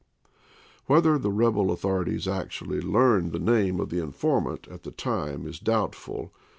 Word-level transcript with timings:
Whether 0.87 1.19
the 1.19 1.29
rebel 1.29 1.69
author 1.69 2.03
ities 2.03 2.25
actually 2.25 2.81
learned 2.81 3.33
the 3.33 3.37
name 3.37 3.79
of 3.79 3.91
the 3.91 4.01
informant 4.01 4.67
at 4.67 4.81
the 4.81 4.89
time 4.89 5.47
is 5.47 5.59
doubtful. 5.59 6.33